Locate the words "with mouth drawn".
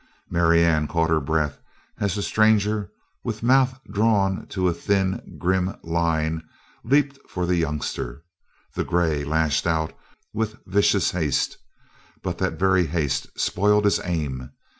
3.23-4.47